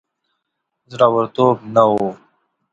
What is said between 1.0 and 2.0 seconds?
ورتوب نه